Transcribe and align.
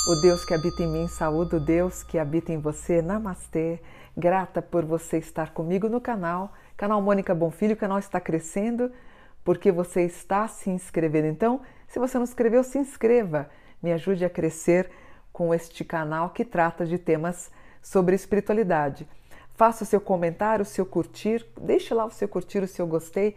o 0.08 0.16
Deus 0.22 0.46
que 0.46 0.54
habita 0.54 0.82
em 0.82 0.88
mim, 0.88 1.10
saúde 1.10 1.58
o 1.58 1.60
Deus 1.60 2.04
que 2.04 2.18
habita 2.18 2.54
em 2.54 2.58
você. 2.58 3.02
Namastê, 3.02 3.82
grata 4.16 4.62
por 4.62 4.86
você 4.86 5.18
estar 5.18 5.54
comigo 5.54 5.90
no 5.90 6.00
canal, 6.00 6.54
canal 6.78 7.02
Mônica 7.02 7.36
Bonfilho. 7.36 7.74
O 7.74 7.78
canal 7.78 8.00
está 8.00 8.22
crescendo 8.22 8.94
porque 9.44 9.74
você 9.74 10.04
está 10.04 10.48
se 10.48 10.70
inscrevendo. 10.70 11.28
Então, 11.28 11.60
se 11.86 12.00
você 12.00 12.18
não 12.18 12.24
inscreveu, 12.24 12.64
se 12.64 12.78
inscreva. 12.78 13.50
Me 13.84 13.92
ajude 13.92 14.24
a 14.24 14.30
crescer 14.30 14.90
com 15.36 15.54
este 15.54 15.84
canal 15.84 16.30
que 16.30 16.46
trata 16.46 16.86
de 16.86 16.98
temas 16.98 17.52
sobre 17.82 18.16
espiritualidade. 18.16 19.06
Faça 19.54 19.84
o 19.84 19.88
seu 19.88 20.00
comentário, 20.00 20.64
o 20.64 20.66
seu 20.66 20.86
curtir, 20.86 21.46
deixe 21.62 21.94
lá 21.94 22.06
o 22.06 22.12
seu 22.12 22.28
curtir, 22.28 22.64
o 22.64 22.68
seu 22.68 22.88
gostei 22.88 23.36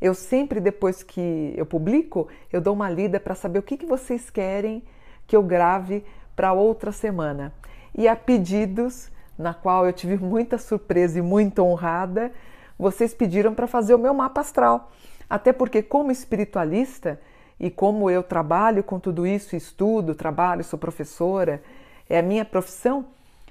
eu 0.00 0.14
sempre, 0.14 0.60
depois 0.60 1.02
que 1.02 1.52
eu 1.56 1.66
publico, 1.66 2.28
eu 2.52 2.60
dou 2.60 2.74
uma 2.74 2.88
lida 2.88 3.18
para 3.18 3.34
saber 3.34 3.58
o 3.58 3.62
que, 3.62 3.76
que 3.76 3.86
vocês 3.86 4.30
querem 4.30 4.82
que 5.26 5.34
eu 5.34 5.42
grave 5.42 6.04
para 6.36 6.52
outra 6.52 6.92
semana. 6.92 7.52
E 7.96 8.06
a 8.06 8.14
pedidos, 8.14 9.10
na 9.36 9.52
qual 9.52 9.86
eu 9.86 9.92
tive 9.92 10.16
muita 10.16 10.56
surpresa 10.56 11.18
e 11.18 11.22
muito 11.22 11.62
honrada, 11.62 12.30
vocês 12.78 13.12
pediram 13.12 13.54
para 13.54 13.66
fazer 13.66 13.94
o 13.94 13.98
meu 13.98 14.14
mapa 14.14 14.40
astral. 14.40 14.92
Até 15.28 15.52
porque, 15.52 15.82
como 15.82 16.12
espiritualista, 16.12 17.20
e 17.58 17.70
como 17.70 18.10
eu 18.10 18.22
trabalho 18.22 18.84
com 18.84 18.98
tudo 19.00 19.26
isso, 19.26 19.56
estudo, 19.56 20.14
trabalho, 20.14 20.62
sou 20.62 20.78
professora, 20.78 21.62
é 22.08 22.18
a 22.18 22.22
minha 22.22 22.44
profissão, 22.44 23.06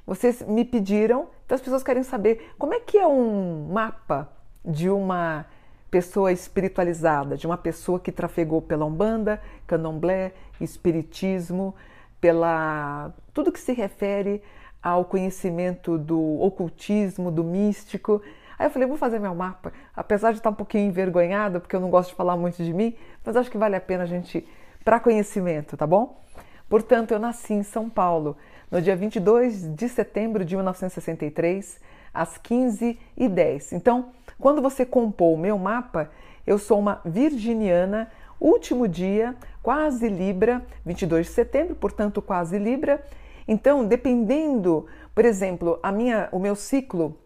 vocês 0.06 0.42
me 0.42 0.64
pediram, 0.64 1.28
então 1.46 1.56
as 1.56 1.62
pessoas 1.62 1.84
querem 1.84 2.04
saber 2.04 2.54
como 2.58 2.74
é 2.74 2.80
que 2.80 2.98
é 2.98 3.06
um 3.06 3.68
mapa 3.72 4.30
de 4.64 4.90
uma 4.90 5.46
pessoa 5.92 6.32
espiritualizada, 6.32 7.38
de 7.38 7.46
uma 7.46 7.58
pessoa 7.58 8.00
que 8.00 8.12
trafegou 8.12 8.62
pela 8.62 8.86
Umbanda, 8.86 9.42
Candomblé, 9.66 10.34
Espiritismo, 10.60 11.76
pela 12.20 13.14
tudo 13.34 13.52
que 13.52 13.60
se 13.60 13.74
refere 13.74 14.42
ao 14.82 15.06
conhecimento 15.06 15.98
do 15.98 16.42
ocultismo, 16.42 17.32
do 17.32 17.44
místico. 17.44 18.22
Aí 18.58 18.66
eu 18.66 18.72
falei, 18.72 18.88
vou 18.88 18.98
fazer 18.98 19.20
meu 19.20 19.36
mapa, 19.36 19.72
apesar 19.96 20.32
de 20.32 20.38
estar 20.40 20.50
um 20.50 20.56
pouquinho 20.56 20.88
envergonhada, 20.88 21.60
porque 21.60 21.76
eu 21.76 21.80
não 21.80 21.90
gosto 21.90 22.10
de 22.10 22.16
falar 22.16 22.36
muito 22.36 22.64
de 22.64 22.74
mim, 22.74 22.96
mas 23.24 23.36
acho 23.36 23.52
que 23.52 23.58
vale 23.58 23.76
a 23.76 23.82
pena 23.82 24.04
a 24.04 24.08
gente 24.08 24.48
para 24.84 25.00
conhecimento, 25.00 25.78
tá 25.78 25.86
bom? 25.86 26.24
Portanto, 26.70 27.12
eu 27.12 27.20
nasci 27.20 27.54
em 27.54 27.64
São 27.64 27.90
Paulo 27.90 28.36
no 28.70 28.82
dia 28.82 28.96
22 28.96 29.74
de 29.76 29.88
setembro 29.88 30.44
de 30.44 30.56
1963, 30.56 31.80
às 32.14 32.38
15h10. 32.38 33.74
Então, 33.74 34.10
quando 34.40 34.62
você 34.62 34.86
compôs 34.86 35.38
o 35.38 35.40
meu 35.40 35.58
mapa, 35.58 36.10
eu 36.46 36.58
sou 36.58 36.80
uma 36.80 37.02
virginiana, 37.06 38.12
último 38.40 38.88
dia, 38.88 39.36
quase 39.62 40.10
Libra, 40.10 40.66
22 40.86 41.28
de 41.28 41.32
setembro, 41.34 41.76
portanto 41.76 42.22
quase 42.22 42.58
Libra. 42.58 43.04
Então, 43.48 43.86
dependendo, 43.86 44.88
por 45.16 45.26
exemplo, 45.26 45.80
a 45.82 45.92
minha, 45.92 46.28
o 46.32 46.40
meu 46.40 46.56
ciclo, 46.56 47.18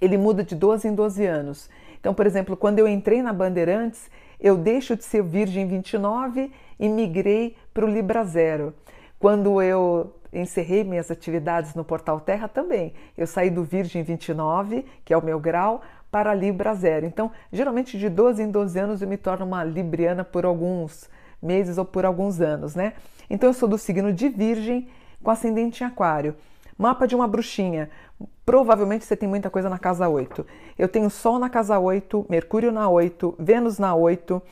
ele 0.00 0.16
muda 0.16 0.42
de 0.42 0.54
12 0.54 0.88
em 0.88 0.94
12 0.94 1.24
anos. 1.26 1.70
Então, 1.98 2.12
por 2.12 2.26
exemplo, 2.26 2.56
quando 2.56 2.78
eu 2.78 2.86
entrei 2.86 3.22
na 3.22 3.32
Bandeirantes, 3.32 4.10
eu 4.40 4.56
deixo 4.56 4.96
de 4.96 5.04
ser 5.04 5.22
Virgem 5.22 5.66
29 5.66 6.52
e 6.78 6.88
migrei 6.88 7.56
para 7.72 7.84
o 7.84 7.88
Libra 7.88 8.24
Zero. 8.24 8.74
Quando 9.18 9.62
eu 9.62 10.12
encerrei 10.32 10.84
minhas 10.84 11.10
atividades 11.10 11.74
no 11.74 11.84
Portal 11.84 12.20
Terra 12.20 12.48
também, 12.48 12.92
eu 13.16 13.26
saí 13.26 13.48
do 13.48 13.64
Virgem 13.64 14.02
29, 14.02 14.84
que 15.04 15.14
é 15.14 15.16
o 15.16 15.24
meu 15.24 15.40
grau, 15.40 15.80
para 16.10 16.34
Libra 16.34 16.74
Zero. 16.74 17.06
Então, 17.06 17.30
geralmente 17.52 17.98
de 17.98 18.08
12 18.08 18.42
em 18.42 18.50
12 18.50 18.78
anos 18.78 19.02
eu 19.02 19.08
me 19.08 19.16
torno 19.16 19.46
uma 19.46 19.64
Libriana 19.64 20.22
por 20.22 20.44
alguns 20.44 21.08
meses 21.42 21.78
ou 21.78 21.84
por 21.84 22.04
alguns 22.04 22.40
anos, 22.40 22.74
né? 22.74 22.92
Então, 23.30 23.48
eu 23.48 23.54
sou 23.54 23.68
do 23.68 23.78
signo 23.78 24.12
de 24.12 24.28
Virgem 24.28 24.88
com 25.22 25.30
ascendente 25.30 25.82
em 25.82 25.86
Aquário. 25.86 26.36
Mapa 26.76 27.06
de 27.06 27.14
uma 27.14 27.26
bruxinha. 27.26 27.88
Provavelmente 28.44 29.04
você 29.04 29.16
tem 29.16 29.28
muita 29.28 29.50
coisa 29.50 29.68
na 29.68 29.78
casa 29.78 30.08
8. 30.08 30.46
Eu 30.78 30.88
tenho 30.88 31.08
Sol 31.08 31.38
na 31.38 31.48
casa 31.48 31.78
8, 31.78 32.26
Mercúrio 32.28 32.70
na 32.70 32.88
8, 32.88 33.34
Vênus 33.38 33.78
na 33.78 33.94
8. 33.94 34.42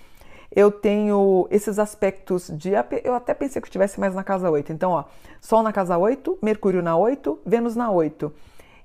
Eu 0.55 0.71
tenho 0.71 1.47
esses 1.51 1.79
aspectos 1.79 2.51
de. 2.51 2.71
Eu 3.05 3.15
até 3.15 3.33
pensei 3.35 3.61
que 3.61 3.69
estivesse 3.69 3.99
mais 3.99 4.15
na 4.15 4.25
casa 4.25 4.51
8. 4.51 4.73
Então, 4.73 4.93
ó, 4.93 5.05
Sol 5.41 5.63
na 5.63 5.73
casa 5.73 5.97
8, 5.97 6.39
Mercúrio 6.43 6.83
na 6.83 6.97
8, 6.97 7.41
Vênus 7.45 7.77
na 7.77 7.91
8. 7.91 8.33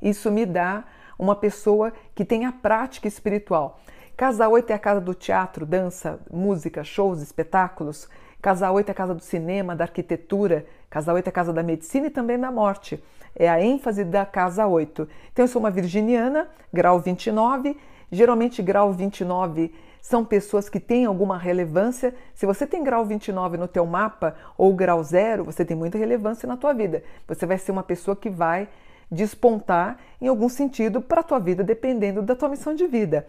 Isso 0.01 0.31
me 0.31 0.45
dá 0.45 0.85
uma 1.17 1.35
pessoa 1.35 1.91
que 2.13 2.23
tem 2.23 2.45
a 2.45 2.51
prática 2.51 3.07
espiritual. 3.07 3.79
Casa 4.15 4.47
8 4.47 4.71
é 4.71 4.73
a 4.73 4.79
casa 4.79 5.01
do 5.01 5.13
teatro, 5.13 5.65
dança, 5.65 6.19
música, 6.31 6.83
shows, 6.83 7.21
espetáculos. 7.21 8.09
Casa 8.41 8.71
8 8.71 8.89
é 8.89 8.91
a 8.91 8.95
casa 8.95 9.13
do 9.13 9.21
cinema, 9.21 9.75
da 9.75 9.83
arquitetura. 9.83 10.65
Casa 10.97 11.13
8 11.13 11.27
é 11.27 11.29
a 11.29 11.31
casa 11.31 11.53
da 11.53 11.61
medicina 11.61 12.07
e 12.07 12.09
também 12.09 12.39
da 12.39 12.51
morte. 12.51 12.99
É 13.35 13.47
a 13.47 13.61
ênfase 13.61 14.03
da 14.03 14.25
casa 14.25 14.65
8. 14.65 15.07
Então, 15.31 15.43
eu 15.45 15.47
sou 15.47 15.59
uma 15.59 15.69
virginiana, 15.69 16.47
grau 16.73 16.99
29. 16.99 17.77
Geralmente, 18.11 18.63
grau 18.63 18.91
29 18.91 19.71
são 20.01 20.25
pessoas 20.25 20.69
que 20.69 20.79
têm 20.79 21.05
alguma 21.05 21.37
relevância. 21.37 22.15
Se 22.33 22.47
você 22.47 22.65
tem 22.65 22.83
grau 22.83 23.05
29 23.05 23.57
no 23.57 23.67
teu 23.67 23.85
mapa 23.85 24.33
ou 24.57 24.73
grau 24.73 25.03
zero, 25.03 25.43
você 25.43 25.63
tem 25.63 25.77
muita 25.77 25.99
relevância 25.99 26.47
na 26.47 26.57
tua 26.57 26.73
vida. 26.73 27.03
Você 27.27 27.45
vai 27.45 27.59
ser 27.59 27.71
uma 27.71 27.83
pessoa 27.83 28.15
que 28.15 28.31
vai 28.31 28.67
despontar 29.11 29.99
em 30.19 30.27
algum 30.27 30.49
sentido 30.49 30.99
para 30.99 31.21
a 31.21 31.23
tua 31.23 31.37
vida, 31.37 31.63
dependendo 31.63 32.23
da 32.23 32.35
tua 32.35 32.49
missão 32.49 32.73
de 32.73 32.87
vida. 32.87 33.27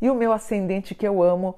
E 0.00 0.08
o 0.08 0.14
meu 0.14 0.32
ascendente 0.32 0.94
que 0.94 1.06
eu 1.08 1.20
amo, 1.20 1.56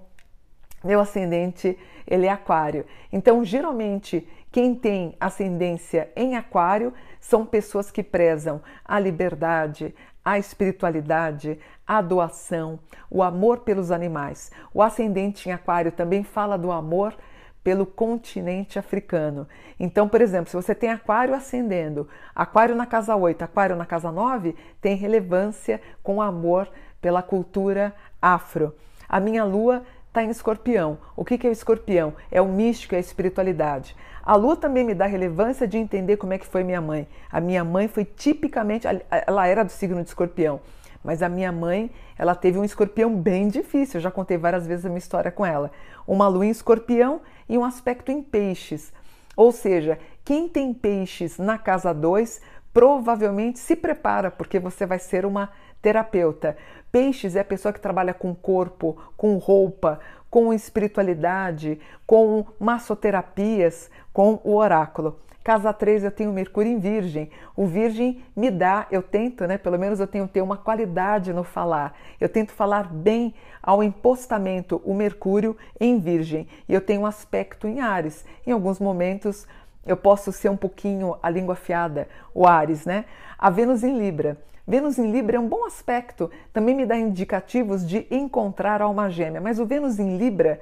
meu 0.82 1.00
ascendente, 1.00 1.78
ele 2.06 2.26
é 2.26 2.30
aquário. 2.30 2.86
Então, 3.12 3.44
geralmente, 3.44 4.26
quem 4.50 4.74
tem 4.74 5.14
ascendência 5.20 6.10
em 6.16 6.36
aquário 6.36 6.92
são 7.20 7.46
pessoas 7.46 7.90
que 7.90 8.02
prezam 8.02 8.60
a 8.84 8.98
liberdade, 8.98 9.94
a 10.24 10.38
espiritualidade, 10.38 11.58
a 11.86 12.00
doação, 12.00 12.78
o 13.10 13.22
amor 13.22 13.58
pelos 13.58 13.90
animais. 13.90 14.50
O 14.72 14.82
ascendente 14.82 15.48
em 15.48 15.52
aquário 15.52 15.92
também 15.92 16.24
fala 16.24 16.56
do 16.56 16.72
amor 16.72 17.14
pelo 17.62 17.84
continente 17.84 18.78
africano. 18.78 19.46
Então, 19.78 20.08
por 20.08 20.20
exemplo, 20.20 20.50
se 20.50 20.56
você 20.56 20.74
tem 20.74 20.90
aquário 20.90 21.34
ascendendo, 21.34 22.08
aquário 22.34 22.74
na 22.74 22.86
casa 22.86 23.14
8, 23.14 23.42
aquário 23.42 23.76
na 23.76 23.86
casa 23.86 24.10
9, 24.10 24.56
tem 24.80 24.96
relevância 24.96 25.80
com 26.02 26.22
amor 26.22 26.68
pela 27.00 27.22
cultura 27.22 27.94
afro. 28.20 28.74
A 29.08 29.20
minha 29.20 29.44
lua 29.44 29.82
está 30.10 30.24
em 30.24 30.28
escorpião. 30.28 30.98
O 31.16 31.24
que, 31.24 31.38
que 31.38 31.46
é 31.46 31.50
o 31.50 31.52
escorpião? 31.52 32.12
É 32.30 32.42
o 32.42 32.46
místico, 32.46 32.94
é 32.94 32.98
a 32.98 33.00
espiritualidade. 33.00 33.96
A 34.22 34.34
lua 34.34 34.56
também 34.56 34.84
me 34.84 34.92
dá 34.92 35.06
relevância 35.06 35.66
de 35.66 35.78
entender 35.78 36.16
como 36.16 36.32
é 36.32 36.38
que 36.38 36.46
foi 36.46 36.64
minha 36.64 36.80
mãe. 36.80 37.08
A 37.30 37.40
minha 37.40 37.64
mãe 37.64 37.86
foi 37.86 38.04
tipicamente, 38.04 38.86
ela 39.08 39.46
era 39.46 39.64
do 39.64 39.70
signo 39.70 40.02
de 40.02 40.08
escorpião. 40.08 40.60
Mas 41.02 41.22
a 41.22 41.28
minha 41.28 41.50
mãe, 41.50 41.90
ela 42.18 42.34
teve 42.34 42.58
um 42.58 42.64
escorpião 42.64 43.14
bem 43.14 43.48
difícil. 43.48 43.98
Eu 43.98 44.02
já 44.02 44.10
contei 44.10 44.36
várias 44.36 44.66
vezes 44.66 44.84
a 44.84 44.88
minha 44.88 44.98
história 44.98 45.30
com 45.30 45.46
ela. 45.46 45.70
Uma 46.06 46.26
lua 46.26 46.44
em 46.44 46.50
escorpião 46.50 47.20
e 47.48 47.56
um 47.56 47.64
aspecto 47.64 48.10
em 48.10 48.20
peixes. 48.20 48.92
Ou 49.36 49.52
seja, 49.52 49.98
quem 50.24 50.48
tem 50.48 50.74
peixes 50.74 51.38
na 51.38 51.56
casa 51.56 51.94
2 51.94 52.40
provavelmente 52.74 53.58
se 53.58 53.74
prepara, 53.74 54.30
porque 54.30 54.58
você 54.58 54.84
vai 54.84 54.98
ser 54.98 55.24
uma 55.24 55.50
terapeuta. 55.80 56.56
Peixes 56.90 57.36
é 57.36 57.40
a 57.40 57.44
pessoa 57.44 57.72
que 57.72 57.80
trabalha 57.80 58.12
com 58.12 58.34
corpo, 58.34 58.96
com 59.16 59.36
roupa, 59.36 60.00
com 60.28 60.52
espiritualidade, 60.52 61.80
com 62.06 62.46
massoterapias, 62.58 63.90
com 64.12 64.40
o 64.44 64.56
oráculo. 64.56 65.18
Casa 65.42 65.72
3 65.72 66.04
eu 66.04 66.10
tenho 66.10 66.32
Mercúrio 66.32 66.70
em 66.70 66.78
Virgem. 66.78 67.30
O 67.56 67.66
Virgem 67.66 68.22
me 68.36 68.50
dá, 68.50 68.86
eu 68.90 69.02
tento, 69.02 69.46
né? 69.46 69.56
Pelo 69.56 69.78
menos 69.78 69.98
eu 69.98 70.06
tenho 70.06 70.28
ter 70.28 70.42
uma 70.42 70.56
qualidade 70.56 71.32
no 71.32 71.42
falar. 71.42 71.96
Eu 72.20 72.28
tento 72.28 72.52
falar 72.52 72.92
bem 72.92 73.34
ao 73.62 73.82
impostamento, 73.82 74.82
o 74.84 74.94
Mercúrio 74.94 75.56
em 75.80 75.98
Virgem. 75.98 76.46
E 76.68 76.74
eu 76.74 76.80
tenho 76.80 77.02
um 77.02 77.06
aspecto 77.06 77.66
em 77.66 77.80
Ares. 77.80 78.24
Em 78.46 78.52
alguns 78.52 78.78
momentos 78.78 79.46
eu 79.86 79.96
posso 79.96 80.30
ser 80.30 80.50
um 80.50 80.56
pouquinho 80.56 81.16
a 81.22 81.30
língua 81.30 81.54
afiada, 81.54 82.06
o 82.34 82.46
Ares, 82.46 82.84
né? 82.84 83.06
A 83.38 83.48
Vênus 83.48 83.82
em 83.82 83.98
Libra. 83.98 84.36
Vênus 84.70 85.00
em 85.00 85.10
Libra 85.10 85.36
é 85.36 85.40
um 85.40 85.48
bom 85.48 85.64
aspecto, 85.66 86.30
também 86.52 86.76
me 86.76 86.86
dá 86.86 86.96
indicativos 86.96 87.84
de 87.84 88.06
encontrar 88.08 88.80
alma 88.80 89.10
gêmea, 89.10 89.40
mas 89.40 89.58
o 89.58 89.66
Vênus 89.66 89.98
em 89.98 90.16
Libra, 90.16 90.60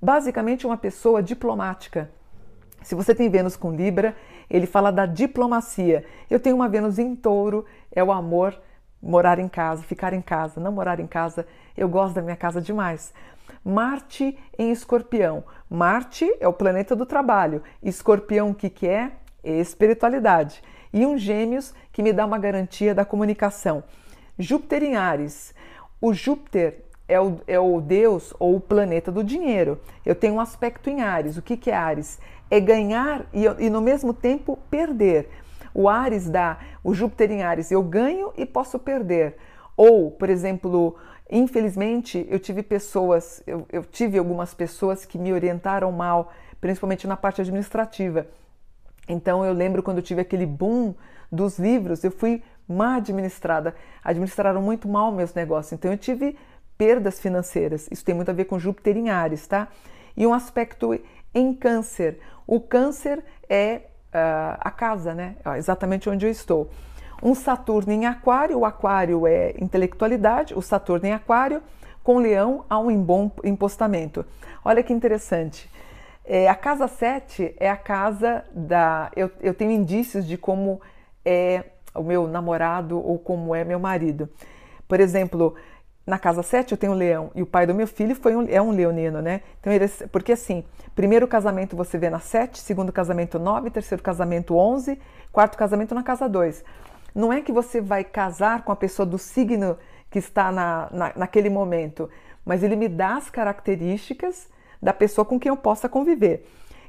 basicamente 0.00 0.66
uma 0.66 0.78
pessoa 0.78 1.22
diplomática, 1.22 2.10
se 2.82 2.94
você 2.94 3.14
tem 3.14 3.28
Vênus 3.28 3.54
com 3.54 3.70
Libra, 3.70 4.16
ele 4.48 4.66
fala 4.66 4.90
da 4.90 5.04
diplomacia. 5.04 6.02
Eu 6.30 6.40
tenho 6.40 6.56
uma 6.56 6.66
Vênus 6.66 6.98
em 6.98 7.14
Touro, 7.14 7.66
é 7.94 8.02
o 8.02 8.10
amor, 8.10 8.58
morar 9.02 9.38
em 9.38 9.48
casa, 9.48 9.82
ficar 9.82 10.14
em 10.14 10.22
casa, 10.22 10.58
não 10.58 10.72
morar 10.72 10.98
em 10.98 11.06
casa. 11.06 11.46
Eu 11.76 11.90
gosto 11.90 12.14
da 12.14 12.22
minha 12.22 12.36
casa 12.36 12.58
demais. 12.58 13.12
Marte 13.62 14.36
em 14.58 14.72
Escorpião. 14.72 15.44
Marte 15.68 16.26
é 16.40 16.48
o 16.48 16.54
planeta 16.54 16.96
do 16.96 17.04
trabalho. 17.04 17.62
Escorpião, 17.82 18.50
o 18.50 18.54
que, 18.54 18.70
que 18.70 18.88
é? 18.88 19.12
Espiritualidade. 19.44 20.62
E 20.92 21.06
um 21.06 21.16
Gêmeos 21.16 21.74
que 21.92 22.02
me 22.02 22.12
dá 22.12 22.24
uma 22.24 22.38
garantia 22.38 22.94
da 22.94 23.04
comunicação. 23.04 23.82
Júpiter 24.38 24.82
em 24.82 24.96
Ares. 24.96 25.54
O 26.00 26.12
Júpiter 26.12 26.84
é 27.08 27.20
o, 27.20 27.40
é 27.46 27.58
o 27.58 27.80
deus 27.80 28.32
ou 28.38 28.56
o 28.56 28.60
planeta 28.60 29.10
do 29.12 29.22
dinheiro. 29.22 29.80
Eu 30.04 30.14
tenho 30.14 30.34
um 30.34 30.40
aspecto 30.40 30.88
em 30.90 31.00
Ares. 31.00 31.36
O 31.36 31.42
que, 31.42 31.56
que 31.56 31.70
é 31.70 31.74
Ares? 31.74 32.18
É 32.50 32.60
ganhar 32.60 33.26
e, 33.32 33.44
e 33.58 33.70
no 33.70 33.80
mesmo 33.80 34.12
tempo 34.12 34.58
perder. 34.70 35.28
O 35.74 35.88
Ares 35.88 36.28
dá, 36.28 36.58
o 36.84 36.92
Júpiter 36.94 37.30
em 37.30 37.42
Ares, 37.42 37.70
eu 37.70 37.82
ganho 37.82 38.32
e 38.36 38.44
posso 38.44 38.78
perder. 38.78 39.36
Ou, 39.76 40.10
por 40.10 40.28
exemplo, 40.28 40.96
infelizmente, 41.30 42.26
eu 42.28 42.38
tive 42.38 42.62
pessoas, 42.62 43.42
eu, 43.46 43.66
eu 43.72 43.82
tive 43.84 44.18
algumas 44.18 44.52
pessoas 44.52 45.06
que 45.06 45.18
me 45.18 45.32
orientaram 45.32 45.90
mal, 45.90 46.30
principalmente 46.60 47.06
na 47.06 47.16
parte 47.16 47.40
administrativa. 47.40 48.26
Então 49.12 49.44
eu 49.44 49.52
lembro 49.52 49.82
quando 49.82 49.98
eu 49.98 50.02
tive 50.02 50.20
aquele 50.20 50.46
boom 50.46 50.94
dos 51.30 51.58
livros, 51.58 52.02
eu 52.02 52.10
fui 52.10 52.42
má 52.68 52.96
administrada, 52.96 53.74
administraram 54.02 54.62
muito 54.62 54.88
mal 54.88 55.12
meus 55.12 55.34
negócios. 55.34 55.72
Então 55.72 55.90
eu 55.90 55.98
tive 55.98 56.36
perdas 56.76 57.20
financeiras. 57.20 57.88
Isso 57.90 58.04
tem 58.04 58.14
muito 58.14 58.30
a 58.30 58.34
ver 58.34 58.46
com 58.46 58.58
Júpiter 58.58 58.96
em 58.96 59.10
Ares, 59.10 59.46
tá? 59.46 59.68
E 60.16 60.26
um 60.26 60.34
aspecto 60.34 60.98
em 61.34 61.54
Câncer. 61.54 62.18
O 62.46 62.60
Câncer 62.60 63.22
é 63.48 63.82
uh, 64.08 64.58
a 64.60 64.70
casa, 64.70 65.14
né? 65.14 65.36
Exatamente 65.56 66.08
onde 66.08 66.26
eu 66.26 66.30
estou. 66.30 66.70
Um 67.22 67.34
Saturno 67.34 67.92
em 67.92 68.04
Aquário, 68.04 68.58
o 68.58 68.64
Aquário 68.64 69.26
é 69.26 69.54
intelectualidade, 69.60 70.54
o 70.54 70.60
Saturno 70.60 71.06
em 71.06 71.12
Aquário, 71.12 71.62
com 72.02 72.18
Leão 72.18 72.64
há 72.68 72.78
um 72.78 73.00
bom 73.00 73.30
impostamento. 73.44 74.26
Olha 74.64 74.82
que 74.82 74.92
interessante. 74.92 75.70
É, 76.24 76.48
a 76.48 76.54
casa 76.54 76.86
7 76.86 77.54
é 77.58 77.68
a 77.68 77.76
casa 77.76 78.44
da. 78.52 79.10
Eu, 79.16 79.30
eu 79.40 79.54
tenho 79.54 79.72
indícios 79.72 80.26
de 80.26 80.36
como 80.36 80.80
é 81.24 81.64
o 81.94 82.02
meu 82.02 82.26
namorado 82.26 82.98
ou 82.98 83.18
como 83.18 83.54
é 83.54 83.64
meu 83.64 83.80
marido. 83.80 84.28
Por 84.86 85.00
exemplo, 85.00 85.54
na 86.06 86.18
casa 86.18 86.42
7 86.42 86.72
eu 86.72 86.78
tenho 86.78 86.92
um 86.92 86.96
leão 86.96 87.30
e 87.34 87.42
o 87.42 87.46
pai 87.46 87.66
do 87.66 87.74
meu 87.74 87.86
filho 87.86 88.14
foi 88.14 88.36
um, 88.36 88.46
é 88.48 88.60
um 88.62 88.70
leonino, 88.70 89.20
né? 89.20 89.42
Então, 89.60 89.72
ele, 89.72 89.88
porque 90.10 90.32
assim, 90.32 90.64
primeiro 90.94 91.26
casamento 91.26 91.76
você 91.76 91.98
vê 91.98 92.08
na 92.08 92.20
7, 92.20 92.58
segundo 92.58 92.92
casamento 92.92 93.38
9, 93.38 93.70
terceiro 93.70 94.02
casamento 94.02 94.56
11, 94.56 94.98
quarto 95.32 95.56
casamento 95.56 95.94
na 95.94 96.02
casa 96.02 96.28
2. 96.28 96.64
Não 97.14 97.32
é 97.32 97.40
que 97.40 97.52
você 97.52 97.80
vai 97.80 98.04
casar 98.04 98.62
com 98.62 98.72
a 98.72 98.76
pessoa 98.76 99.04
do 99.04 99.18
signo 99.18 99.76
que 100.10 100.18
está 100.18 100.52
na, 100.52 100.88
na, 100.92 101.12
naquele 101.16 101.50
momento, 101.50 102.08
mas 102.44 102.62
ele 102.62 102.76
me 102.76 102.88
dá 102.88 103.16
as 103.16 103.30
características 103.30 104.48
da 104.82 104.92
pessoa 104.92 105.24
com 105.24 105.38
quem 105.38 105.50
eu 105.50 105.56
possa 105.56 105.88
conviver. 105.88 106.44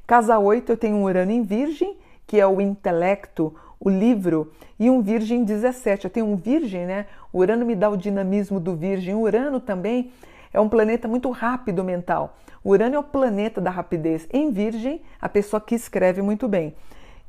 Casa 0.07 0.37
8 0.39 0.71
eu 0.71 0.77
tenho 0.77 0.95
um 0.97 1.03
Urano 1.03 1.31
em 1.31 1.43
Virgem, 1.43 1.95
que 2.25 2.39
é 2.39 2.47
o 2.47 2.59
intelecto, 2.59 3.53
o 3.79 3.89
livro, 3.89 4.51
e 4.79 4.89
um 4.89 5.01
Virgem 5.01 5.43
17. 5.43 6.05
Eu 6.05 6.11
tenho 6.11 6.25
um 6.25 6.35
Virgem, 6.35 6.85
né? 6.85 7.05
O 7.31 7.39
Urano 7.39 7.65
me 7.65 7.75
dá 7.75 7.89
o 7.89 7.97
dinamismo 7.97 8.59
do 8.59 8.75
Virgem. 8.75 9.13
O 9.13 9.21
Urano 9.21 9.59
também 9.59 10.11
é 10.53 10.59
um 10.59 10.69
planeta 10.69 11.07
muito 11.07 11.29
rápido 11.29 11.83
mental. 11.83 12.37
O 12.63 12.71
Urano 12.71 12.95
é 12.95 12.99
o 12.99 13.03
planeta 13.03 13.59
da 13.59 13.69
rapidez. 13.69 14.27
Em 14.31 14.51
Virgem, 14.51 15.01
a 15.21 15.27
pessoa 15.29 15.59
que 15.59 15.75
escreve 15.75 16.21
muito 16.21 16.47
bem. 16.47 16.73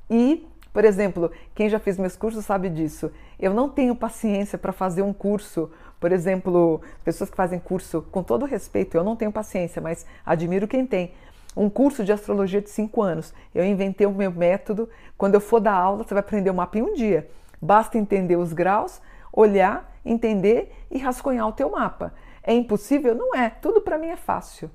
E, 0.09 0.47
por 0.75 0.85
exemplo, 0.85 1.31
quem 1.55 1.69
já 1.69 1.79
fez 1.79 1.97
meus 1.97 2.17
cursos 2.17 2.45
sabe 2.45 2.69
disso. 2.69 3.13
Eu 3.39 3.55
não 3.55 3.69
tenho 3.69 3.95
paciência 3.95 4.59
para 4.59 4.73
fazer 4.73 5.03
um 5.03 5.13
curso. 5.13 5.71
Por 6.01 6.11
exemplo, 6.11 6.83
pessoas 7.05 7.31
que 7.31 7.37
fazem 7.37 7.61
curso, 7.61 8.03
com 8.11 8.25
todo 8.25 8.45
respeito, 8.45 8.97
eu 8.97 9.05
não 9.05 9.15
tenho 9.15 9.31
paciência, 9.31 9.81
mas 9.81 10.05
admiro 10.27 10.67
quem 10.67 10.85
tem 10.85 11.15
um 11.57 11.71
curso 11.71 12.03
de 12.03 12.11
astrologia 12.11 12.61
de 12.61 12.71
cinco 12.71 13.03
anos. 13.03 13.33
Eu 13.55 13.65
inventei 13.65 14.05
o 14.05 14.11
meu 14.11 14.33
método. 14.33 14.89
Quando 15.17 15.35
eu 15.35 15.41
for 15.41 15.61
dar 15.61 15.75
aula, 15.75 16.03
você 16.03 16.13
vai 16.13 16.21
aprender 16.21 16.51
o 16.51 16.55
mapa 16.55 16.77
em 16.77 16.83
um 16.83 16.95
dia. 16.95 17.31
Basta 17.63 17.97
entender 17.97 18.35
os 18.35 18.53
graus, 18.53 19.01
olhar, 19.33 19.97
entender 20.05 20.73
e 20.91 20.99
rascunhar 20.99 21.47
o 21.47 21.53
teu 21.53 21.71
mapa. 21.71 22.13
É 22.43 22.53
impossível? 22.53 23.15
Não 23.15 23.33
é. 23.33 23.49
Tudo 23.49 23.81
para 23.81 23.97
mim 23.97 24.09
é 24.09 24.17
fácil. 24.17 24.69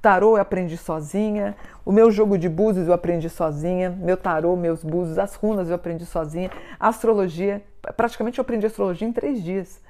Tarô 0.00 0.36
eu 0.36 0.42
aprendi 0.42 0.76
sozinha, 0.76 1.54
o 1.84 1.92
meu 1.92 2.10
jogo 2.10 2.38
de 2.38 2.48
búzios 2.48 2.88
eu 2.88 2.94
aprendi 2.94 3.28
sozinha, 3.28 3.90
meu 3.90 4.16
tarô, 4.16 4.56
meus 4.56 4.82
búzios, 4.82 5.18
as 5.18 5.34
runas 5.34 5.68
eu 5.68 5.74
aprendi 5.74 6.06
sozinha, 6.06 6.50
astrologia, 6.78 7.62
praticamente 7.96 8.38
eu 8.38 8.42
aprendi 8.42 8.64
astrologia 8.64 9.06
em 9.06 9.12
três 9.12 9.42
dias, 9.42 9.80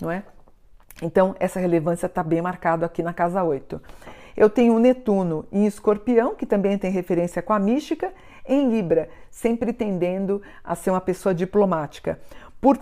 não 0.00 0.10
é? 0.10 0.24
Então, 1.02 1.34
essa 1.38 1.60
relevância 1.60 2.06
está 2.06 2.22
bem 2.22 2.42
marcada 2.42 2.84
aqui 2.84 3.02
na 3.02 3.12
casa 3.12 3.42
8. 3.42 3.80
Eu 4.36 4.50
tenho 4.50 4.78
Netuno 4.78 5.46
em 5.52 5.66
Escorpião, 5.66 6.34
que 6.34 6.46
também 6.46 6.76
tem 6.76 6.90
referência 6.90 7.40
com 7.40 7.52
a 7.52 7.58
mística, 7.58 8.12
em 8.46 8.68
Libra, 8.68 9.08
sempre 9.30 9.72
tendendo 9.72 10.42
a 10.64 10.74
ser 10.74 10.90
uma 10.90 11.00
pessoa 11.00 11.34
diplomática. 11.34 12.20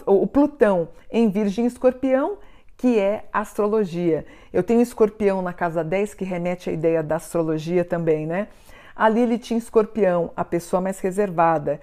o 0.07 0.27
Plutão 0.27 0.89
em 1.11 1.29
Virgem 1.29 1.67
Escorpião, 1.67 2.39
que 2.79 2.99
é 2.99 3.25
astrologia. 3.33 4.25
Eu 4.53 4.63
tenho 4.63 4.81
Escorpião 4.81 5.43
na 5.43 5.53
casa 5.53 5.85
10, 5.85 6.15
que 6.15 6.25
remete 6.25 6.71
à 6.71 6.73
ideia 6.73 7.03
da 7.03 7.17
astrologia 7.17 7.85
também, 7.85 8.27
né? 8.27 8.49
A 8.97 9.09
Lilith 9.09 9.51
em 9.51 9.59
Escorpião, 9.59 10.31
a 10.35 10.45
pessoa 10.45 10.81
mais 10.81 10.99
reservada. 11.01 11.81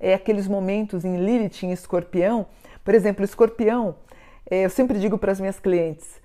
É 0.00 0.14
aqueles 0.14 0.48
momentos 0.48 1.04
em 1.04 1.18
Lilith 1.18 1.62
em 1.62 1.70
Escorpião, 1.70 2.46
por 2.82 2.94
exemplo, 2.94 3.22
Escorpião, 3.22 3.94
é, 4.50 4.64
eu 4.64 4.70
sempre 4.70 4.98
digo 4.98 5.18
para 5.18 5.30
as 5.30 5.38
minhas 5.38 5.60
clientes, 5.60 6.18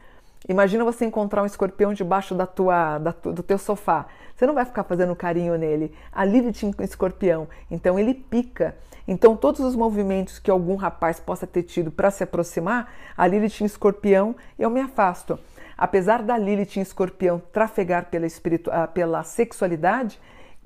Imagina 0.48 0.84
você 0.84 1.06
encontrar 1.06 1.42
um 1.42 1.45
escorpião 1.45 1.94
debaixo 1.94 2.36
da 2.36 2.45
tua, 2.45 2.98
da 2.98 3.12
do 3.12 3.42
teu 3.42 3.57
sofá. 3.57 4.07
Você 4.36 4.45
não 4.45 4.54
vai 4.54 4.66
ficar 4.66 4.84
fazendo 4.84 5.16
carinho 5.16 5.57
nele. 5.57 5.94
A 6.12 6.25
Lilith 6.25 6.51
tinha 6.54 6.72
um 6.78 6.84
escorpião, 6.84 7.48
então 7.72 7.98
ele 7.98 8.13
pica. 8.13 8.75
Então 9.07 9.36
todos 9.36 9.62
os 9.62 9.75
movimentos 9.75 10.40
que 10.40 10.51
algum 10.51 10.75
rapaz 10.75 11.19
possa 11.19 11.48
ter 11.48 11.63
tido 11.63 11.92
para 11.92 12.12
se 12.12 12.24
aproximar, 12.24 12.92
a 13.16 13.25
Lilith 13.25 13.51
tinha 13.51 13.68
escorpião, 13.68 14.36
eu 14.60 14.69
me 14.69 14.81
afasto. 14.81 15.40
Apesar 15.78 16.22
da 16.22 16.38
Lilith 16.38 16.78
em 16.78 16.81
escorpião 16.81 17.42
trafegar 17.51 18.06
pela, 18.10 18.25
espiritu... 18.25 18.69
Ah, 18.72 18.88
pela 18.88 19.24
sexualidade, 19.24 20.19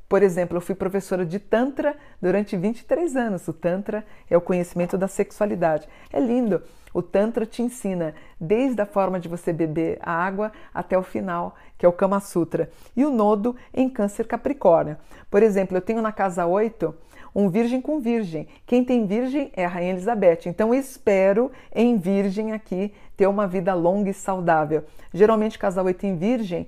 por 0.07 0.23
exemplo, 0.23 0.57
eu 0.57 0.61
fui 0.61 0.73
professora 0.73 1.25
de 1.25 1.37
Tantra 1.37 1.95
durante 2.21 2.55
23 2.55 3.15
anos. 3.15 3.47
O 3.47 3.53
Tantra 3.53 4.05
é 4.29 4.37
o 4.37 4.41
conhecimento 4.41 4.97
da 4.97 5.07
sexualidade. 5.07 5.87
É 6.11 6.19
lindo. 6.19 6.61
O 6.93 7.01
Tantra 7.01 7.45
te 7.45 7.61
ensina 7.61 8.15
desde 8.39 8.81
a 8.81 8.85
forma 8.85 9.19
de 9.19 9.27
você 9.27 9.51
beber 9.51 9.99
a 10.01 10.11
água 10.11 10.51
até 10.73 10.97
o 10.97 11.03
final, 11.03 11.55
que 11.77 11.85
é 11.85 11.89
o 11.89 11.93
Kama 11.93 12.21
Sutra. 12.21 12.69
E 12.95 13.05
o 13.05 13.09
nodo 13.09 13.55
em 13.73 13.89
Câncer 13.89 14.25
Capricórnio. 14.25 14.97
Por 15.29 15.43
exemplo, 15.43 15.75
eu 15.75 15.81
tenho 15.81 16.01
na 16.01 16.13
casa 16.13 16.45
8 16.45 16.95
um 17.35 17.49
virgem 17.49 17.81
com 17.81 17.99
virgem. 17.99 18.47
Quem 18.65 18.83
tem 18.83 19.05
virgem 19.05 19.51
é 19.55 19.65
a 19.65 19.67
Rainha 19.67 19.91
Elizabeth. 19.91 20.47
Então 20.47 20.73
eu 20.73 20.79
espero 20.79 21.51
em 21.75 21.97
virgem 21.97 22.53
aqui 22.53 22.93
ter 23.15 23.27
uma 23.27 23.45
vida 23.45 23.73
longa 23.73 24.09
e 24.09 24.13
saudável. 24.13 24.85
Geralmente, 25.13 25.59
casa 25.59 25.83
8 25.83 26.05
em 26.05 26.15
virgem 26.15 26.67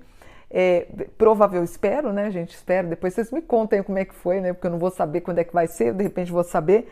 é, 0.52 0.88
provável, 1.18 1.64
espero, 1.64 2.12
né, 2.12 2.32
gente? 2.32 2.56
Espero. 2.56 2.88
Depois 2.88 3.14
vocês 3.14 3.32
me 3.32 3.42
contem 3.42 3.84
como 3.84 4.00
é 4.00 4.06
que 4.06 4.16
foi, 4.16 4.42
né? 4.42 4.54
Porque 4.54 4.68
eu 4.68 4.72
não 4.72 4.80
vou 4.80 4.90
saber 4.90 5.22
quando 5.22 5.40
é 5.40 5.44
que 5.44 5.54
vai 5.54 5.68
ser, 5.68 5.94
de 5.94 6.04
repente 6.04 6.32
vou 6.32 6.44
saber. 6.44 6.90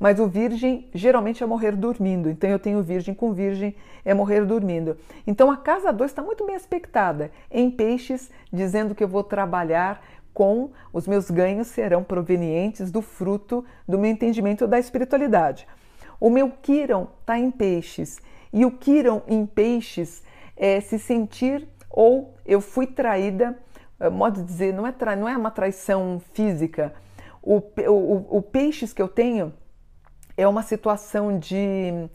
Mas 0.00 0.20
o 0.20 0.28
virgem 0.28 0.88
geralmente 0.94 1.42
é 1.42 1.46
morrer 1.46 1.74
dormindo. 1.74 2.30
Então 2.30 2.48
eu 2.48 2.58
tenho 2.58 2.82
virgem 2.82 3.14
com 3.14 3.32
virgem, 3.32 3.74
é 4.04 4.14
morrer 4.14 4.44
dormindo. 4.44 4.96
Então 5.26 5.50
a 5.50 5.56
casa 5.56 5.92
2 5.92 6.10
está 6.10 6.22
muito 6.22 6.46
bem 6.46 6.54
aspectada 6.54 7.30
em 7.50 7.70
peixes, 7.70 8.30
dizendo 8.52 8.94
que 8.94 9.02
eu 9.02 9.08
vou 9.08 9.24
trabalhar 9.24 10.00
com 10.32 10.70
os 10.92 11.08
meus 11.08 11.30
ganhos 11.30 11.66
serão 11.66 12.04
provenientes 12.04 12.92
do 12.92 13.02
fruto 13.02 13.64
do 13.88 13.98
meu 13.98 14.08
entendimento 14.08 14.68
da 14.68 14.78
espiritualidade. 14.78 15.66
O 16.20 16.30
meu 16.30 16.50
Kiron 16.62 17.08
está 17.20 17.36
em 17.38 17.50
peixes. 17.50 18.20
E 18.52 18.64
o 18.64 18.70
Kiron 18.70 19.22
em 19.26 19.44
peixes 19.44 20.22
é 20.56 20.80
se 20.80 20.96
sentir 20.98 21.66
ou 21.90 22.34
eu 22.44 22.60
fui 22.60 22.86
traída, 22.86 23.58
eh, 24.00 24.08
modo 24.08 24.40
de 24.40 24.46
dizer, 24.46 24.72
não 24.72 24.86
é, 24.86 24.92
tra... 24.92 25.16
não 25.16 25.28
é 25.28 25.36
uma 25.36 25.50
traição 25.50 26.20
física. 26.32 26.92
O, 27.42 27.62
o, 27.88 28.38
o 28.38 28.42
peixes 28.42 28.92
que 28.92 29.00
eu 29.00 29.08
tenho 29.08 29.52
é 30.36 30.46
uma 30.46 30.62
situação 30.62 31.38
de 31.38 32.08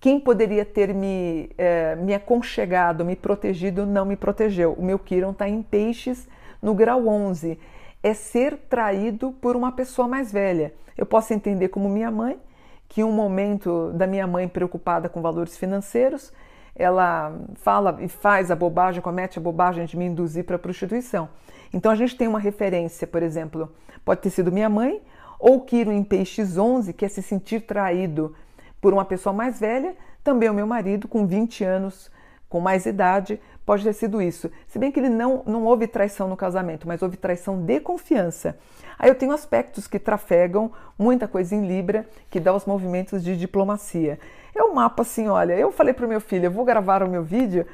quem 0.00 0.20
poderia 0.20 0.64
ter 0.64 0.94
me, 0.94 1.50
é, 1.58 1.96
me 1.96 2.14
aconchegado, 2.14 3.04
me 3.04 3.16
protegido, 3.16 3.84
não 3.84 4.04
me 4.04 4.16
protegeu. 4.16 4.72
O 4.74 4.82
meu 4.82 4.98
Kiron 4.98 5.30
está 5.30 5.48
em 5.48 5.62
peixes 5.62 6.28
no 6.62 6.74
grau 6.74 7.08
11. 7.08 7.58
É 8.02 8.14
ser 8.14 8.56
traído 8.68 9.32
por 9.32 9.56
uma 9.56 9.72
pessoa 9.72 10.06
mais 10.06 10.30
velha. 10.30 10.72
Eu 10.96 11.04
posso 11.04 11.32
entender 11.32 11.68
como 11.68 11.88
minha 11.88 12.10
mãe, 12.10 12.38
que 12.88 13.02
um 13.02 13.12
momento 13.12 13.92
da 13.92 14.06
minha 14.06 14.26
mãe 14.26 14.46
preocupada 14.46 15.08
com 15.08 15.20
valores 15.20 15.56
financeiros, 15.56 16.32
ela 16.78 17.36
fala 17.56 17.98
e 18.00 18.08
faz 18.08 18.50
a 18.50 18.56
bobagem, 18.56 19.02
comete 19.02 19.38
a 19.38 19.42
bobagem 19.42 19.84
de 19.84 19.96
me 19.96 20.06
induzir 20.06 20.44
para 20.44 20.56
a 20.56 20.58
prostituição. 20.58 21.28
Então 21.72 21.90
a 21.90 21.96
gente 21.96 22.16
tem 22.16 22.28
uma 22.28 22.38
referência, 22.38 23.06
por 23.06 23.22
exemplo, 23.22 23.70
pode 24.04 24.20
ter 24.20 24.30
sido 24.30 24.52
minha 24.52 24.68
mãe 24.68 25.02
ou 25.38 25.60
Quiro 25.60 25.92
em 25.92 26.02
Peixes 26.02 26.56
11, 26.56 26.92
que 26.92 27.04
é 27.04 27.08
se 27.08 27.22
sentir 27.22 27.62
traído 27.62 28.34
por 28.80 28.92
uma 28.92 29.04
pessoa 29.04 29.32
mais 29.32 29.58
velha, 29.60 29.96
também 30.22 30.48
o 30.48 30.54
meu 30.54 30.66
marido 30.66 31.08
com 31.08 31.26
20 31.26 31.64
anos 31.64 32.10
com 32.48 32.60
mais 32.60 32.86
idade, 32.86 33.40
pode 33.64 33.84
ter 33.84 33.92
sido 33.92 34.22
isso. 34.22 34.50
Se 34.66 34.78
bem 34.78 34.90
que 34.90 34.98
ele 34.98 35.10
não, 35.10 35.42
não 35.46 35.64
houve 35.64 35.86
traição 35.86 36.28
no 36.28 36.36
casamento, 36.36 36.88
mas 36.88 37.02
houve 37.02 37.16
traição 37.16 37.60
de 37.60 37.80
confiança. 37.80 38.56
Aí 38.98 39.10
eu 39.10 39.14
tenho 39.14 39.32
aspectos 39.32 39.86
que 39.86 39.98
trafegam 39.98 40.72
muita 40.98 41.28
coisa 41.28 41.54
em 41.54 41.66
Libra, 41.66 42.06
que 42.30 42.40
dá 42.40 42.54
os 42.54 42.64
movimentos 42.64 43.22
de 43.22 43.36
diplomacia. 43.36 44.18
É 44.54 44.62
um 44.62 44.74
mapa 44.74 45.02
assim, 45.02 45.28
olha, 45.28 45.52
eu 45.52 45.70
falei 45.70 45.92
para 45.92 46.06
o 46.06 46.08
meu 46.08 46.20
filho, 46.20 46.46
eu 46.46 46.50
vou 46.50 46.64
gravar 46.64 47.02
o 47.02 47.08
meu 47.08 47.22
vídeo, 47.22 47.66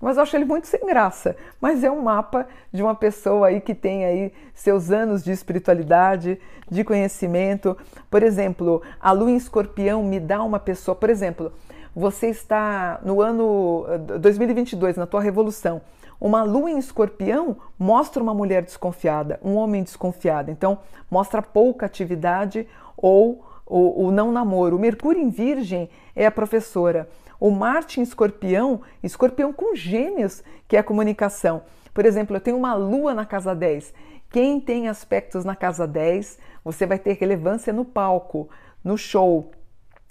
mas 0.00 0.16
eu 0.16 0.22
acho 0.22 0.34
ele 0.34 0.46
muito 0.46 0.66
sem 0.66 0.86
graça. 0.86 1.36
Mas 1.60 1.84
é 1.84 1.90
um 1.90 2.00
mapa 2.00 2.46
de 2.72 2.82
uma 2.82 2.94
pessoa 2.94 3.48
aí 3.48 3.60
que 3.60 3.74
tem 3.74 4.04
aí 4.04 4.32
seus 4.54 4.90
anos 4.90 5.22
de 5.22 5.32
espiritualidade, 5.32 6.40
de 6.70 6.82
conhecimento. 6.82 7.76
Por 8.08 8.22
exemplo, 8.22 8.80
a 8.98 9.12
lua 9.12 9.30
em 9.30 9.36
escorpião 9.36 10.02
me 10.02 10.18
dá 10.18 10.42
uma 10.42 10.58
pessoa, 10.58 10.94
por 10.94 11.10
exemplo, 11.10 11.52
você 11.94 12.28
está 12.28 13.00
no 13.04 13.20
ano 13.20 13.84
2022, 14.20 14.96
eh, 14.96 15.00
na 15.00 15.06
tua 15.06 15.20
revolução. 15.20 15.80
Uma 16.20 16.42
lua 16.42 16.70
em 16.70 16.78
escorpião 16.78 17.56
mostra 17.78 18.22
uma 18.22 18.34
mulher 18.34 18.62
desconfiada, 18.62 19.40
um 19.42 19.56
homem 19.56 19.82
desconfiado. 19.82 20.50
Então, 20.50 20.78
mostra 21.10 21.40
pouca 21.40 21.86
atividade 21.86 22.68
ou 22.96 23.42
o, 23.66 24.10
não 24.10 24.32
namoro. 24.32 24.76
O 24.76 24.78
Mercúrio 24.78 25.22
em 25.22 25.30
Virgem 25.30 25.88
é 26.14 26.26
a 26.26 26.30
professora. 26.30 27.08
O 27.38 27.50
Marte 27.50 28.00
em 28.00 28.02
escorpião, 28.02 28.82
escorpião 29.02 29.52
com 29.52 29.74
gêmeos, 29.74 30.42
que 30.68 30.76
é 30.76 30.80
a 30.80 30.84
comunicação. 30.84 31.62
Por 31.94 32.04
exemplo, 32.04 32.36
eu 32.36 32.40
tenho 32.40 32.56
uma 32.56 32.74
lua 32.74 33.14
na 33.14 33.24
casa 33.24 33.54
10. 33.54 33.94
Quem 34.30 34.60
tem 34.60 34.88
aspectos 34.88 35.44
na 35.44 35.56
casa 35.56 35.86
10, 35.86 36.38
você 36.62 36.86
vai 36.86 36.98
ter 36.98 37.14
relevância 37.14 37.72
no 37.72 37.84
palco, 37.84 38.48
no 38.84 38.98
show, 38.98 39.50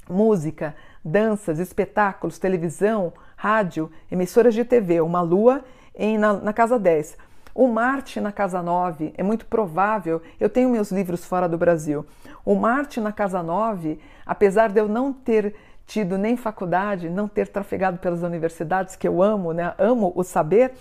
música, 0.09 0.75
danças, 1.03 1.59
espetáculos, 1.59 2.39
televisão, 2.39 3.13
rádio, 3.35 3.91
emissoras 4.11 4.53
de 4.53 4.63
TV, 4.63 5.01
uma 5.01 5.21
lua 5.21 5.63
em, 5.95 6.17
na, 6.17 6.33
na 6.33 6.53
casa 6.53 6.77
10. 6.77 7.17
O 7.53 7.67
Marte 7.67 8.21
na 8.21 8.31
casa 8.31 8.61
9 8.61 9.13
é 9.17 9.23
muito 9.23 9.45
provável, 9.45 10.21
eu 10.39 10.49
tenho 10.49 10.69
meus 10.69 10.91
livros 10.91 11.25
fora 11.25 11.47
do 11.47 11.57
Brasil. 11.57 12.05
O 12.45 12.55
Marte 12.55 13.01
na 13.01 13.11
casa 13.11 13.43
9, 13.43 13.99
apesar 14.25 14.69
de 14.69 14.79
eu 14.79 14.87
não 14.87 15.11
ter 15.11 15.55
tido 15.85 16.17
nem 16.17 16.37
faculdade, 16.37 17.09
não 17.09 17.27
ter 17.27 17.47
trafegado 17.47 17.97
pelas 17.97 18.21
universidades, 18.21 18.95
que 18.95 19.07
eu 19.07 19.23
amo, 19.23 19.51
né? 19.53 19.73
amo 19.77 20.13
o 20.15 20.23
saber, 20.23 20.73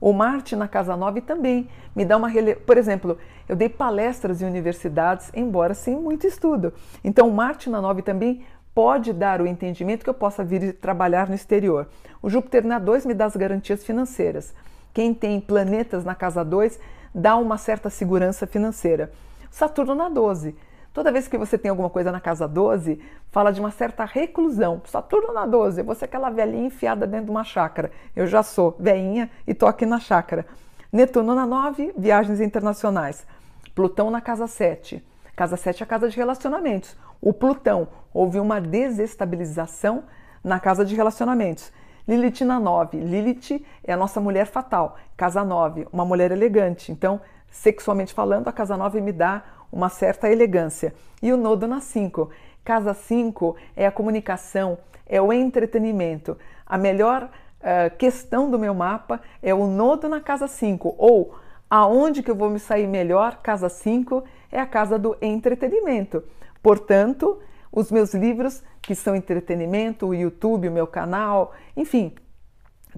o 0.00 0.12
Marte 0.12 0.56
na 0.56 0.68
Casa 0.68 0.96
9 0.96 1.20
também 1.20 1.68
me 1.94 2.04
dá 2.04 2.16
uma. 2.16 2.28
Rele... 2.28 2.56
Por 2.56 2.76
exemplo, 2.76 3.16
eu 3.48 3.56
dei 3.56 3.68
palestras 3.68 4.42
em 4.42 4.46
universidades, 4.46 5.30
embora 5.34 5.72
sem 5.72 5.96
muito 5.96 6.26
estudo. 6.26 6.72
Então, 7.02 7.28
o 7.28 7.32
Marte 7.32 7.70
na 7.70 7.80
9 7.80 8.02
também 8.02 8.42
pode 8.74 9.12
dar 9.12 9.40
o 9.40 9.46
entendimento 9.46 10.02
que 10.02 10.10
eu 10.10 10.14
possa 10.14 10.42
vir 10.42 10.74
trabalhar 10.74 11.28
no 11.28 11.34
exterior. 11.34 11.86
O 12.20 12.28
Júpiter 12.28 12.64
na 12.64 12.78
2 12.78 13.06
me 13.06 13.14
dá 13.14 13.26
as 13.26 13.36
garantias 13.36 13.84
financeiras. 13.84 14.52
Quem 14.92 15.14
tem 15.14 15.40
planetas 15.40 16.04
na 16.04 16.14
casa 16.14 16.44
2 16.44 16.78
dá 17.14 17.36
uma 17.36 17.56
certa 17.56 17.88
segurança 17.88 18.46
financeira. 18.46 19.12
Saturno 19.50 19.94
na 19.94 20.08
12. 20.08 20.56
Toda 20.92 21.10
vez 21.10 21.26
que 21.26 21.38
você 21.38 21.58
tem 21.58 21.68
alguma 21.68 21.90
coisa 21.90 22.12
na 22.12 22.20
casa 22.20 22.46
12, 22.46 23.00
fala 23.30 23.52
de 23.52 23.60
uma 23.60 23.70
certa 23.70 24.04
reclusão. 24.04 24.80
Saturno 24.84 25.32
na 25.32 25.44
12, 25.44 25.82
você 25.82 26.04
é 26.04 26.06
aquela 26.06 26.30
velhinha 26.30 26.66
enfiada 26.66 27.06
dentro 27.06 27.26
de 27.26 27.30
uma 27.32 27.42
chácara. 27.42 27.90
Eu 28.14 28.26
já 28.26 28.42
sou 28.42 28.76
velhinha 28.78 29.30
e 29.46 29.54
tô 29.54 29.66
aqui 29.66 29.84
na 29.84 29.98
chácara. 29.98 30.46
Netuno 30.92 31.34
na 31.34 31.44
9, 31.44 31.94
viagens 31.98 32.40
internacionais. 32.40 33.26
Plutão 33.74 34.08
na 34.10 34.20
casa 34.20 34.46
7. 34.46 35.04
Casa 35.34 35.56
7 35.56 35.82
é 35.82 35.84
a 35.84 35.86
casa 35.86 36.08
de 36.08 36.16
relacionamentos. 36.16 36.96
O 37.24 37.32
Plutão, 37.32 37.88
houve 38.12 38.38
uma 38.38 38.60
desestabilização 38.60 40.04
na 40.44 40.60
casa 40.60 40.84
de 40.84 40.94
relacionamentos. 40.94 41.72
Lilith 42.06 42.44
na 42.44 42.60
9. 42.60 42.98
Lilith 42.98 43.64
é 43.82 43.94
a 43.94 43.96
nossa 43.96 44.20
mulher 44.20 44.44
fatal. 44.44 44.98
Casa 45.16 45.42
9, 45.42 45.88
uma 45.90 46.04
mulher 46.04 46.32
elegante. 46.32 46.92
Então, 46.92 47.18
sexualmente 47.48 48.12
falando, 48.12 48.48
a 48.48 48.52
casa 48.52 48.76
9 48.76 49.00
me 49.00 49.10
dá 49.10 49.42
uma 49.72 49.88
certa 49.88 50.28
elegância. 50.28 50.92
E 51.22 51.32
o 51.32 51.36
nodo 51.38 51.66
na 51.66 51.80
5. 51.80 52.28
Casa 52.62 52.92
5 52.92 53.56
é 53.74 53.86
a 53.86 53.90
comunicação, 53.90 54.76
é 55.06 55.18
o 55.18 55.32
entretenimento. 55.32 56.36
A 56.66 56.76
melhor 56.76 57.22
uh, 57.24 57.96
questão 57.96 58.50
do 58.50 58.58
meu 58.58 58.74
mapa 58.74 59.18
é 59.42 59.54
o 59.54 59.66
nodo 59.66 60.10
na 60.10 60.20
casa 60.20 60.46
5, 60.46 60.94
ou 60.98 61.34
aonde 61.70 62.22
que 62.22 62.30
eu 62.30 62.36
vou 62.36 62.50
me 62.50 62.58
sair 62.58 62.86
melhor, 62.86 63.38
casa 63.42 63.70
5 63.70 64.22
é 64.54 64.60
a 64.60 64.66
casa 64.66 64.96
do 64.98 65.16
entretenimento. 65.20 66.22
Portanto, 66.62 67.40
os 67.70 67.90
meus 67.90 68.14
livros, 68.14 68.62
que 68.80 68.94
são 68.94 69.16
entretenimento, 69.16 70.06
o 70.06 70.14
YouTube, 70.14 70.68
o 70.68 70.72
meu 70.72 70.86
canal, 70.86 71.52
enfim, 71.76 72.14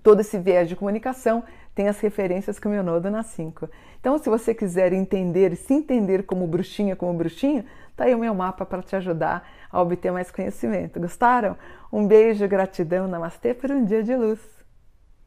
todo 0.02 0.20
esse 0.20 0.38
viés 0.38 0.68
de 0.68 0.76
comunicação 0.76 1.42
tem 1.74 1.88
as 1.88 1.98
referências 1.98 2.58
que 2.58 2.68
o 2.68 2.70
meu 2.70 2.82
nodo 2.82 3.10
na 3.10 3.22
5. 3.22 3.68
Então, 3.98 4.18
se 4.18 4.28
você 4.28 4.54
quiser 4.54 4.92
entender, 4.92 5.56
se 5.56 5.72
entender 5.72 6.24
como 6.24 6.46
bruxinha, 6.46 6.94
como 6.94 7.12
bruxinho, 7.14 7.64
tá 7.96 8.04
aí 8.04 8.14
o 8.14 8.18
meu 8.18 8.34
mapa 8.34 8.66
para 8.66 8.82
te 8.82 8.94
ajudar 8.94 9.48
a 9.70 9.80
obter 9.80 10.12
mais 10.12 10.30
conhecimento. 10.30 11.00
Gostaram? 11.00 11.56
Um 11.90 12.06
beijo, 12.06 12.46
gratidão, 12.46 13.08
namastê 13.08 13.54
por 13.54 13.70
um 13.70 13.84
dia 13.84 14.02
de 14.02 14.14
luz. 14.14 14.55